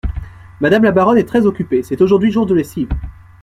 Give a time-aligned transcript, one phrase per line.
[0.61, 2.89] Madame la baronne est très occupée, c’est aujourd’hui jour de lessive.